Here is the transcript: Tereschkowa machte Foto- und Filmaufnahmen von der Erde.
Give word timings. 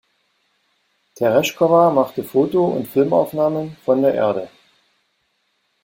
Tereschkowa 1.13 1.91
machte 1.91 2.23
Foto- 2.23 2.65
und 2.65 2.87
Filmaufnahmen 2.87 3.77
von 3.85 4.01
der 4.01 4.15
Erde. 4.15 4.49